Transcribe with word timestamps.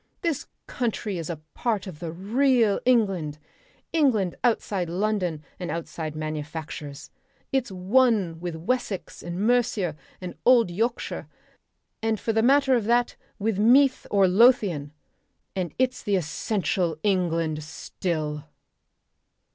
This 0.21 0.47
country 0.65 1.19
is 1.19 1.29
a 1.29 1.39
part 1.53 1.85
of 1.85 1.99
the 1.99 2.11
real 2.11 2.79
England 2.85 3.37
England 3.93 4.35
outside 4.43 4.89
London 4.89 5.43
and 5.59 5.69
outside 5.69 6.15
manufactures. 6.15 7.11
It's 7.51 7.71
one 7.71 8.39
with 8.39 8.55
Wessex 8.55 9.21
and 9.21 9.39
Mercia 9.39 9.95
or 10.19 10.33
old 10.43 10.71
Yorkshire 10.71 11.27
or 12.01 12.17
for 12.17 12.33
the 12.33 12.41
matter 12.41 12.75
of 12.75 12.85
that 12.85 13.15
with 13.37 13.59
Meath 13.59 14.07
or 14.09 14.27
Lothian. 14.27 14.91
And 15.55 15.71
it's 15.77 16.01
the 16.01 16.15
essential 16.15 16.97
England 17.03 17.63
still...." 17.63 18.45